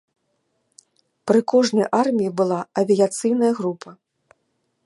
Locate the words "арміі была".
2.01-2.57